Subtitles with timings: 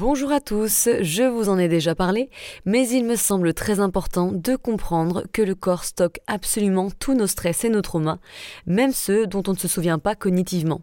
[0.00, 2.30] Bonjour à tous, je vous en ai déjà parlé,
[2.64, 7.26] mais il me semble très important de comprendre que le corps stocke absolument tous nos
[7.26, 8.16] stress et nos traumas,
[8.64, 10.80] même ceux dont on ne se souvient pas cognitivement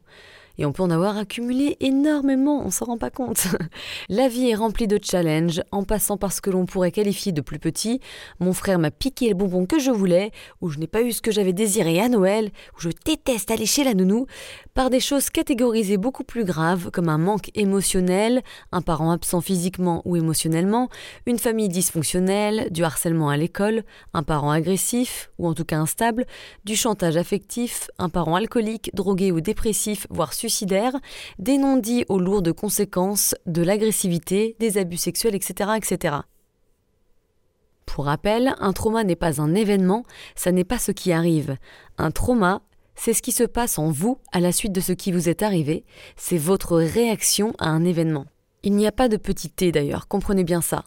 [0.58, 3.48] et on peut en avoir accumulé énormément, on s'en rend pas compte.
[4.10, 7.42] La vie est remplie de challenges, en passant par ce que l'on pourrait qualifier de
[7.42, 8.00] plus petit.
[8.40, 10.32] Mon frère m'a piqué le bonbon que je voulais,
[10.62, 13.66] ou je n'ai pas eu ce que j'avais désiré à Noël, ou je déteste aller
[13.66, 14.26] chez la nounou,
[14.74, 20.02] par des choses catégorisées beaucoup plus graves, comme un manque émotionnel, un parent absent physiquement
[20.06, 20.90] ou émotionnellement,
[21.26, 26.26] une famille dysfonctionnelle, du harcèlement à l'école, un parent agressif, ou en tout cas instable,
[26.66, 30.94] du chantage affectif, un parent alcoolique, drogué ou dépressif, voire suicidaire,
[31.40, 31.58] des
[32.08, 36.16] aux lourdes conséquences, de l'agressivité, des abus sexuels, etc., etc.
[37.86, 40.04] Pour rappel, un trauma n'est pas un événement,
[40.36, 41.58] ça n'est pas ce qui arrive.
[41.98, 42.62] Un trauma,
[42.96, 45.44] c'est ce qui se passe en vous à la suite de ce qui vous est
[45.44, 45.84] arrivé,
[46.16, 48.26] c'est votre réaction à un événement.
[48.64, 50.84] Il n'y a pas de petit t d'ailleurs, comprenez bien ça.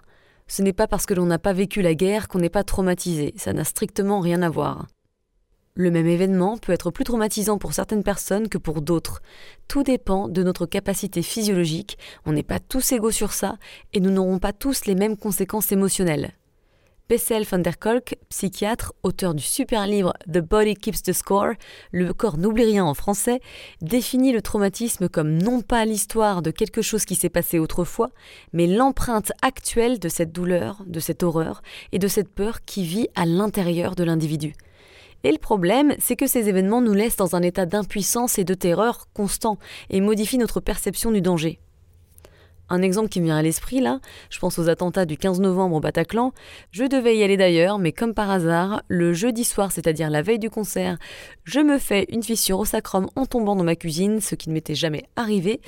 [0.46, 3.34] Ce n'est pas parce que l'on n'a pas vécu la guerre qu'on n'est pas traumatisé,
[3.36, 4.86] ça n'a strictement rien à voir.
[5.80, 9.22] Le même événement peut être plus traumatisant pour certaines personnes que pour d'autres.
[9.66, 13.56] Tout dépend de notre capacité physiologique, on n'est pas tous égaux sur ça,
[13.94, 16.32] et nous n'aurons pas tous les mêmes conséquences émotionnelles.
[17.08, 21.54] Bessel van der Kolk, psychiatre, auteur du super livre The Body Keeps the Score,
[21.92, 23.40] Le corps n'oublie rien en français,
[23.80, 28.10] définit le traumatisme comme non pas l'histoire de quelque chose qui s'est passé autrefois,
[28.52, 33.08] mais l'empreinte actuelle de cette douleur, de cette horreur et de cette peur qui vit
[33.14, 34.54] à l'intérieur de l'individu.
[35.24, 38.54] Et le problème, c'est que ces événements nous laissent dans un état d'impuissance et de
[38.54, 39.58] terreur constant
[39.90, 41.58] et modifient notre perception du danger.
[42.72, 43.98] Un exemple qui me vient à l'esprit là,
[44.30, 46.32] je pense aux attentats du 15 novembre au Bataclan.
[46.70, 50.38] Je devais y aller d'ailleurs, mais comme par hasard, le jeudi soir, c'est-à-dire la veille
[50.38, 50.96] du concert,
[51.42, 54.54] je me fais une fissure au sacrum en tombant dans ma cuisine, ce qui ne
[54.54, 55.60] m'était jamais arrivé.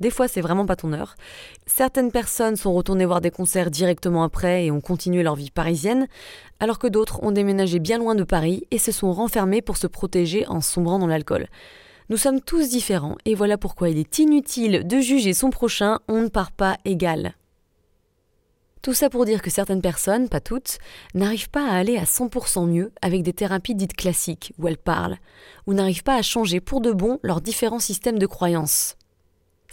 [0.00, 1.14] Des fois, c'est vraiment pas ton heure.
[1.66, 6.08] Certaines personnes sont retournées voir des concerts directement après et ont continué leur vie parisienne,
[6.60, 9.86] alors que d'autres ont déménagé bien loin de Paris et se sont renfermés pour se
[9.86, 11.46] protéger en sombrant dans l'alcool.
[12.10, 16.22] Nous sommes tous différents et voilà pourquoi il est inutile de juger son prochain, on
[16.22, 17.34] ne part pas égal.
[18.82, 20.76] Tout ça pour dire que certaines personnes, pas toutes,
[21.14, 25.16] n'arrivent pas à aller à 100% mieux avec des thérapies dites classiques où elles parlent,
[25.66, 28.96] ou n'arrivent pas à changer pour de bon leurs différents systèmes de croyances.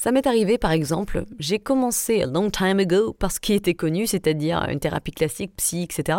[0.03, 3.75] Ça m'est arrivé par exemple, j'ai commencé a long time ago par ce qui était
[3.75, 6.17] connu, c'est-à-dire une thérapie classique, psy, etc.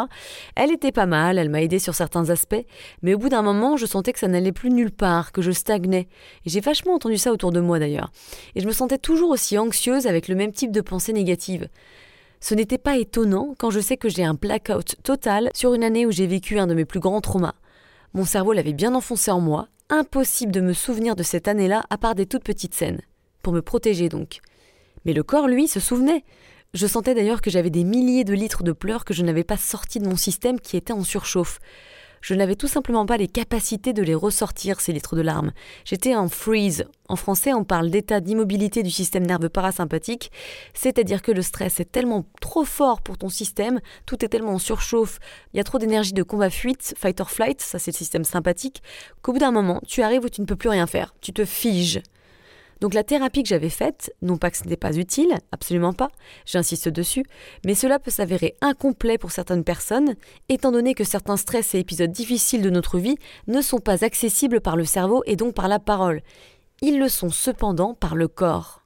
[0.54, 2.65] Elle était pas mal, elle m'a aidé sur certains aspects,
[3.03, 5.50] mais au bout d'un moment, je sentais que ça n'allait plus nulle part, que je
[5.50, 6.06] stagnais.
[6.47, 8.12] J'ai vachement entendu ça autour de moi d'ailleurs.
[8.54, 11.69] Et je me sentais toujours aussi anxieuse avec le même type de pensée négative.
[12.38, 16.06] Ce n'était pas étonnant quand je sais que j'ai un blackout total sur une année
[16.06, 17.56] où j'ai vécu un de mes plus grands traumas.
[18.14, 21.99] Mon cerveau l'avait bien enfoncé en moi, impossible de me souvenir de cette année-là à
[21.99, 23.00] part des toutes petites scènes
[23.42, 24.41] pour me protéger donc.
[25.04, 26.25] Mais le corps, lui, se souvenait.
[26.75, 29.56] Je sentais d'ailleurs que j'avais des milliers de litres de pleurs que je n'avais pas
[29.58, 31.60] sortis de mon système qui était en surchauffe.
[32.22, 35.52] Je n'avais tout simplement pas les capacités de les ressortir, ces litres de larmes.
[35.84, 36.86] J'étais en freeze.
[37.08, 40.31] En français, on parle d'état d'immobilité du système nerveux parasympathique,
[40.72, 44.58] c'est-à-dire que le stress est tellement trop fort pour ton système, tout est tellement en
[44.58, 45.19] surchauffe,
[45.52, 48.82] il y a trop d'énergie de combat-fuite, fight or flight, ça c'est le système sympathique,
[49.20, 51.44] qu'au bout d'un moment, tu arrives où tu ne peux plus rien faire, tu te
[51.44, 52.00] figes.
[52.82, 56.10] Donc la thérapie que j'avais faite, non pas que ce n'était pas utile, absolument pas,
[56.47, 57.22] j'insiste dessus,
[57.65, 60.16] mais cela peut s'avérer incomplet pour certaines personnes,
[60.48, 64.60] étant donné que certains stress et épisodes difficiles de notre vie ne sont pas accessibles
[64.60, 66.22] par le cerveau et donc par la parole.
[66.81, 68.81] Ils le sont cependant par le corps.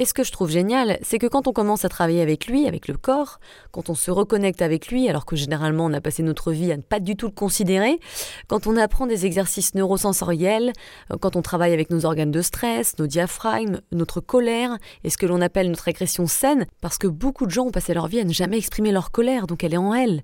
[0.00, 2.66] Et ce que je trouve génial, c'est que quand on commence à travailler avec lui,
[2.66, 3.38] avec le corps,
[3.70, 6.78] quand on se reconnecte avec lui, alors que généralement on a passé notre vie à
[6.78, 8.00] ne pas du tout le considérer,
[8.48, 10.72] quand on apprend des exercices neurosensoriels,
[11.12, 15.18] euh, quand on travaille avec nos organes de stress, nos diaphragmes, notre colère, et ce
[15.18, 18.20] que l'on appelle notre agression saine, parce que beaucoup de gens ont passé leur vie
[18.20, 20.22] à ne jamais exprimer leur colère, donc elle est en elles.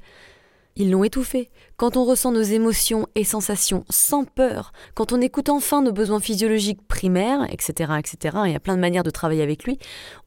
[0.79, 1.51] Ils l'ont étouffé.
[1.79, 6.21] Quand on ressent nos émotions et sensations sans peur, quand on écoute enfin nos besoins
[6.21, 9.79] physiologiques primaires, etc., etc., il y a plein de manières de travailler avec lui,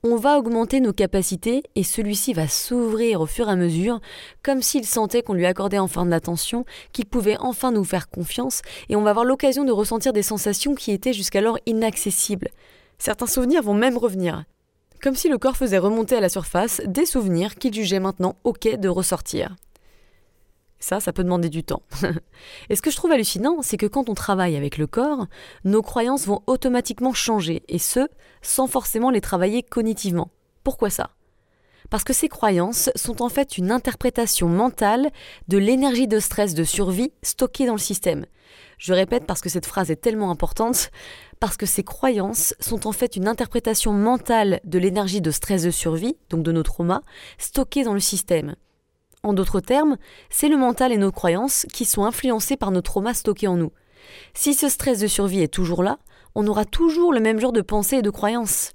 [0.03, 4.01] on va augmenter nos capacités et celui-ci va s'ouvrir au fur et à mesure,
[4.41, 8.63] comme s'il sentait qu'on lui accordait enfin de l'attention, qu'il pouvait enfin nous faire confiance,
[8.89, 12.49] et on va avoir l'occasion de ressentir des sensations qui étaient jusqu'alors inaccessibles.
[12.97, 14.45] Certains souvenirs vont même revenir.
[14.99, 18.67] Comme si le corps faisait remonter à la surface des souvenirs qu'il jugeait maintenant OK
[18.67, 19.55] de ressortir.
[20.79, 21.83] Ça, ça peut demander du temps.
[22.69, 25.27] et ce que je trouve hallucinant, c'est que quand on travaille avec le corps,
[25.65, 28.07] nos croyances vont automatiquement changer, et ce,
[28.41, 30.31] sans forcément les travailler cognitivement.
[30.63, 31.11] Pourquoi ça?
[31.89, 35.09] Parce que ces croyances sont en fait une interprétation mentale
[35.47, 38.25] de l'énergie de stress de survie stockée dans le système.
[38.77, 40.91] Je répète parce que cette phrase est tellement importante,
[41.39, 45.71] parce que ces croyances sont en fait une interprétation mentale de l'énergie de stress de
[45.71, 47.01] survie, donc de nos traumas,
[47.37, 48.55] stockée dans le système.
[49.23, 49.97] En d'autres termes,
[50.29, 53.71] c'est le mental et nos croyances qui sont influencés par nos traumas stockés en nous.
[54.33, 55.99] Si ce stress de survie est toujours là,
[56.35, 58.71] on aura toujours le même genre de pensées et de croyances.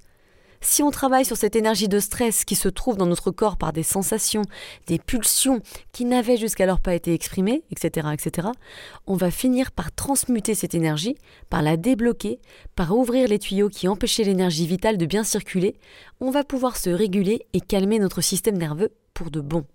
[0.61, 3.71] Si on travaille sur cette énergie de stress qui se trouve dans notre corps par
[3.71, 4.41] des sensations,
[4.87, 5.61] des pulsions
[5.91, 8.47] qui n'avaient jusqu'alors pas été exprimées, etc., etc.,
[9.05, 11.17] on va finir par transmuter cette énergie,
[11.49, 12.39] par la débloquer,
[12.75, 15.75] par ouvrir les tuyaux qui empêchaient l'énergie vitale de bien circuler.
[16.19, 19.65] On va pouvoir se réguler et calmer notre système nerveux pour de bon.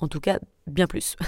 [0.00, 1.16] En tout cas, bien plus.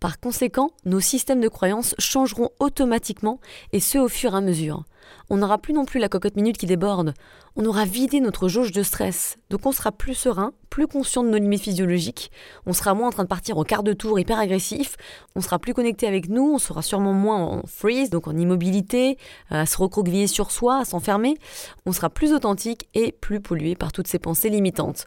[0.00, 3.38] Par conséquent, nos systèmes de croyances changeront automatiquement
[3.72, 4.84] et ce au fur et à mesure.
[5.28, 7.12] On n'aura plus non plus la cocotte minute qui déborde.
[7.54, 9.36] On aura vidé notre jauge de stress.
[9.50, 12.30] Donc on sera plus serein, plus conscient de nos limites physiologiques.
[12.64, 14.96] On sera moins en train de partir au quart de tour hyper agressif.
[15.36, 16.50] On sera plus connecté avec nous.
[16.54, 19.18] On sera sûrement moins en freeze, donc en immobilité,
[19.50, 21.36] à se recroqueviller sur soi, à s'enfermer.
[21.84, 25.04] On sera plus authentique et plus pollué par toutes ces pensées limitantes.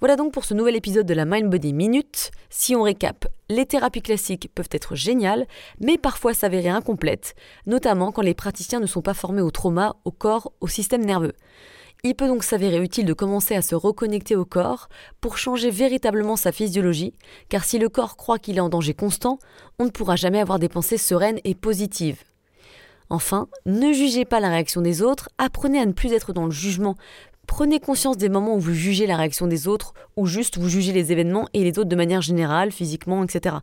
[0.00, 2.30] Voilà donc pour ce nouvel épisode de la Mind Body Minute.
[2.50, 5.48] Si on récap, les thérapies classiques peuvent être géniales,
[5.80, 7.34] mais parfois s'avérer incomplètes,
[7.66, 11.32] notamment quand les praticiens ne sont pas formés au trauma, au corps, au système nerveux.
[12.04, 14.88] Il peut donc s'avérer utile de commencer à se reconnecter au corps
[15.20, 17.14] pour changer véritablement sa physiologie,
[17.48, 19.40] car si le corps croit qu'il est en danger constant,
[19.80, 22.22] on ne pourra jamais avoir des pensées sereines et positives.
[23.10, 26.50] Enfin, ne jugez pas la réaction des autres, apprenez à ne plus être dans le
[26.50, 26.94] jugement,
[27.48, 30.92] Prenez conscience des moments où vous jugez la réaction des autres ou juste vous jugez
[30.92, 33.56] les événements et les autres de manière générale, physiquement, etc.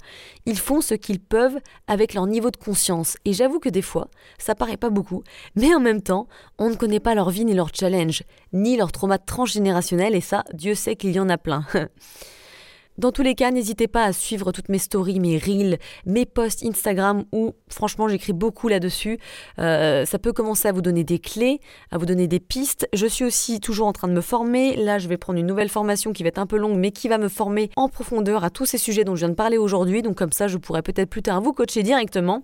[0.47, 3.15] Ils font ce qu'ils peuvent avec leur niveau de conscience.
[3.23, 4.09] Et j'avoue que des fois,
[4.39, 5.23] ça paraît pas beaucoup,
[5.55, 6.27] mais en même temps,
[6.57, 10.43] on ne connaît pas leur vie ni leur challenge, ni leur trauma transgénérationnel, et ça,
[10.51, 11.65] Dieu sait qu'il y en a plein.
[12.97, 16.63] Dans tous les cas, n'hésitez pas à suivre toutes mes stories, mes reels, mes posts
[16.63, 19.19] Instagram où franchement j'écris beaucoup là-dessus.
[19.59, 21.59] Euh, ça peut commencer à vous donner des clés,
[21.91, 22.87] à vous donner des pistes.
[22.93, 24.77] Je suis aussi toujours en train de me former.
[24.77, 27.09] Là, je vais prendre une nouvelle formation qui va être un peu longue mais qui
[27.09, 30.01] va me former en profondeur à tous ces sujets dont je viens de parler aujourd'hui.
[30.01, 32.43] Donc comme ça, je pourrai peut-être plus tard vous coacher directement.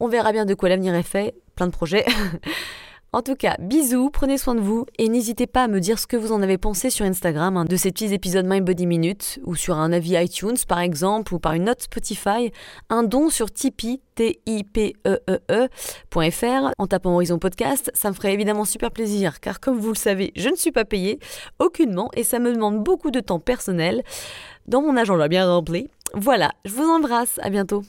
[0.00, 1.34] On verra bien de quoi l'avenir est fait.
[1.56, 2.04] Plein de projets.
[3.14, 6.06] En tout cas, bisous, prenez soin de vous et n'hésitez pas à me dire ce
[6.06, 9.40] que vous en avez pensé sur Instagram hein, de ces petits épisodes My Body Minute
[9.44, 12.52] ou sur un avis iTunes par exemple ou par une note Spotify,
[12.90, 14.34] un don sur Tipeee, e
[15.06, 15.68] e, e
[16.76, 20.32] en tapant Horizon Podcast, ça me ferait évidemment super plaisir car comme vous le savez,
[20.36, 21.18] je ne suis pas payée
[21.60, 24.02] aucunement et ça me demande beaucoup de temps personnel
[24.66, 25.88] dans mon agenda bien rempli.
[26.12, 27.82] Voilà, je vous embrasse, à bientôt.